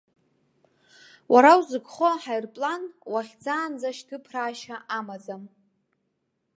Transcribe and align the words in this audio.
Уара 1.33 1.51
узыгхо 1.59 2.07
аҳаирплан, 2.13 2.83
уахьӡаанӡа 3.11 3.89
шьҭыԥраашьа 3.97 4.75
амаӡам. 4.97 5.43